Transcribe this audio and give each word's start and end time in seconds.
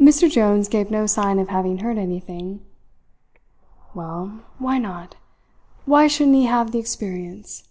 Mr 0.00 0.28
Jones 0.28 0.66
gave 0.66 0.90
no 0.90 1.06
sign 1.06 1.38
of 1.38 1.46
having 1.48 1.78
heard 1.78 1.96
anything. 1.96 2.58
"Well, 3.94 4.40
why 4.58 4.78
not? 4.78 5.14
Why 5.84 6.08
shouldn't 6.08 6.34
he 6.34 6.46
have 6.46 6.72
the 6.72 6.80
experience? 6.80 7.68